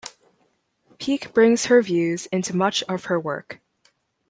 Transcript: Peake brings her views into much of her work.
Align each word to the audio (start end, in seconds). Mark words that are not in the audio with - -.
Peake 0.97 1.31
brings 1.31 1.65
her 1.67 1.79
views 1.83 2.25
into 2.31 2.55
much 2.55 2.81
of 2.89 3.03
her 3.03 3.19
work. 3.19 3.61